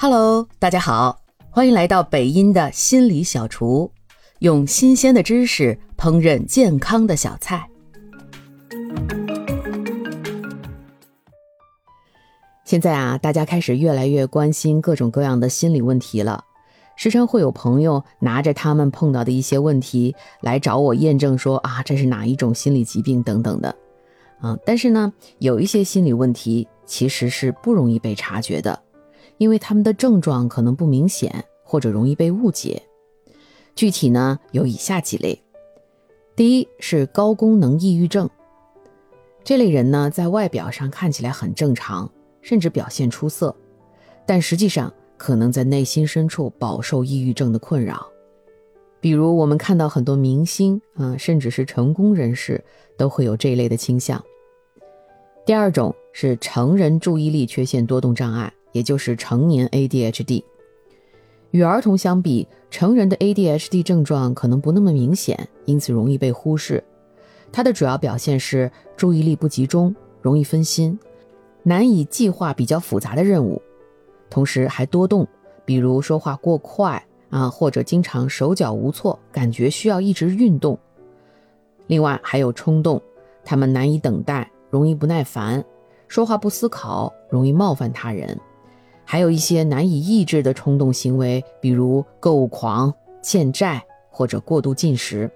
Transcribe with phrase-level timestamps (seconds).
[0.00, 1.20] Hello，大家好，
[1.50, 3.90] 欢迎来到北音的心理小厨，
[4.38, 7.68] 用新鲜的知识烹饪健康的小菜。
[12.64, 16.44] 现在啊，大家开始越来越关心各种各样的心理问题了，
[16.94, 23.74] 时常会有朋友拿着他们碰到的一些问题来找我验证，说啊，这是哪一种心理疾病等等的，
[24.40, 28.80] 啊，但是呢，有一些心理问题其实是不容易被察觉的。
[29.38, 32.82] 因为他们的症状可能不明显，或者容易被误解。
[33.74, 35.40] 具体呢有以下几类：
[36.36, 38.28] 第一是高功能抑郁症。
[39.44, 42.10] 这类人呢在外表上看起来很正常，
[42.42, 43.54] 甚至表现出色，
[44.26, 48.06] 但实际上可能在内心深处饱受抑郁症的困扰。
[49.00, 52.62] 比如我们看到很多明星啊，甚至是成功人士
[52.96, 54.22] 都会有这一类的倾向。
[55.46, 58.52] 第二种是成人注意力缺陷多动障碍。
[58.78, 60.44] 也就是成年 ADHD，
[61.50, 66.84] 与儿童相比，成人的 ADHD 症状可能不那么明显，因此容易被忽视。
[67.50, 70.96] 它的主要表现是注意力不集中，容易分心，
[71.64, 73.60] 难以计划比较复杂的任务，
[74.30, 75.26] 同时还多动，
[75.64, 80.78] 比如说话过快啊，或者经常手脚无措，感觉需要一直运动。
[81.88, 83.02] 另外还有冲动，
[83.44, 85.64] 他们难以等待，容易不耐烦，
[86.06, 88.38] 说话不思考，容易冒犯他人。
[89.10, 92.92] 还有一些难以抑制的冲动行为，比如购物狂、
[93.22, 95.30] 欠债或者过度进食。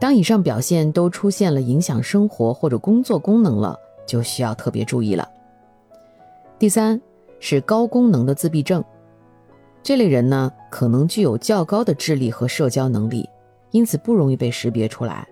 [0.00, 5.28] 当以上表现都出现了影响生活或者工作功能了，就需要特别注意了。
[6.58, 6.98] 第三
[7.40, 8.82] 是高功能的自闭症，
[9.82, 13.28] 这类人呢可能具有较高的智力和社交能力，
[13.70, 15.28] 因此不容易被识别出来，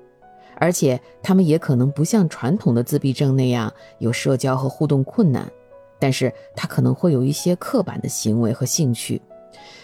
[0.58, 5.50] 而且他们也可能不像传统的自闭症那样有社交和互动困难。
[6.04, 9.22] 但是他可能会有一些刻板的行为和兴趣，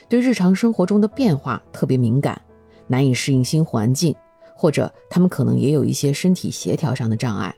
[0.06, 2.38] 对日常生活中的变化特别敏感，
[2.86, 4.14] 难以适应新环境，
[4.54, 7.56] 或者他们可能也有一些身体协调上的障碍。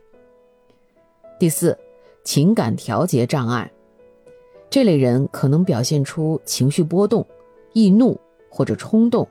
[1.40, 1.76] 第四，
[2.22, 3.68] 情感调节障碍，
[4.70, 7.26] 这类人可能表现出情绪波动、
[7.72, 8.16] 易怒
[8.48, 9.26] 或者冲动，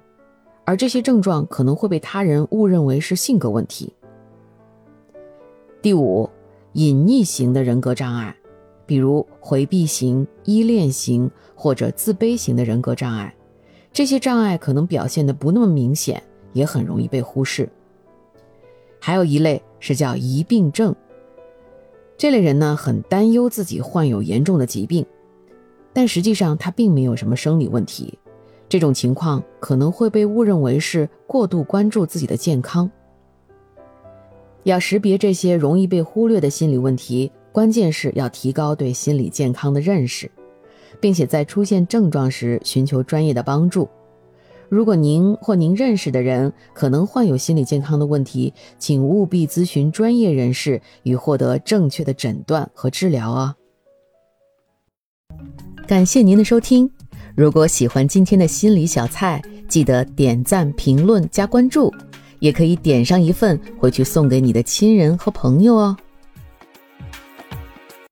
[0.65, 3.93] 而这些症状可能会被他人误认为是性格问题。
[5.81, 6.29] 第五，
[6.73, 8.35] 隐匿型的人格障碍。
[8.91, 13.33] 比如回避型、依恋型或者自卑型的人格障碍，
[13.93, 16.21] 这些障碍可能表现的不那么明显，
[16.51, 17.69] 也很容易被忽视。
[18.99, 20.93] 还有一类是叫疑病症，
[22.17, 25.05] 这类人呢很担忧自己患有严重的疾病，
[25.93, 28.19] 但实际上他并没有什么生理问题。
[28.67, 32.91] 这种情况可能会被误认为是过度关注自己的健康。
[34.63, 37.31] 要识别这些容易被忽略的心理问题。
[37.51, 40.31] 关键是要提高对心理健康的认识，
[40.99, 43.89] 并且在出现症状时寻求专业的帮助。
[44.69, 53.53] 如果您或您认识的人可能患有心理健康的问题，请务必咨询专业人士，以获得正确的诊断和治疗哦。
[55.85, 56.89] 感谢您的收听。
[57.35, 61.93] 如果喜欢今天的心理小菜，记得点赞、评论、加关注，
[62.39, 65.97] 也可以点上一份回去送给你的亲人和朋友哦。